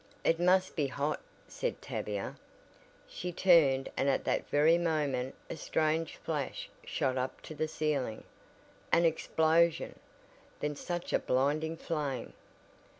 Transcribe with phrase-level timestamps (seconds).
[0.23, 2.35] "It must be hot" said Tavia.
[3.07, 8.23] She turned and at that very moment a strange flash shot up to the ceiling!
[8.91, 9.99] An explosion!
[10.59, 12.33] Then such a blinding flame!